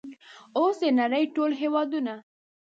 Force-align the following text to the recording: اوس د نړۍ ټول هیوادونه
اوس 0.57 0.75
د 0.81 0.85
نړۍ 0.99 1.23
ټول 1.35 1.51
هیوادونه 1.61 2.13